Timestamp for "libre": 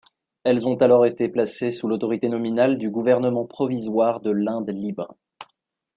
4.71-5.15